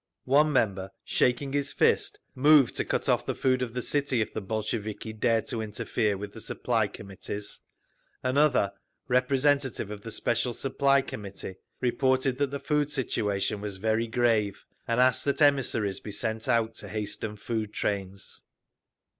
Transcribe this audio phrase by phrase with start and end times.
[0.25, 4.33] One member, shaking his fist, moved to cut off the food of the city if
[4.33, 7.59] the Bolsheviki dared to interfere with the Supply Committees….
[8.23, 8.73] Another,
[9.07, 14.99] representative of the Special Supply Committee, reported that the food situation was very grave, and
[14.99, 18.41] asked that emissaries be sent out to hasten food trains.